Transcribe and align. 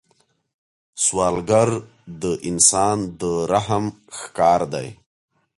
سوالګر 1.03 1.69
د 2.21 2.23
انسان 2.49 2.97
د 3.19 3.21
رحم 3.51 3.85
ښکار 4.17 4.61
دی 4.73 4.87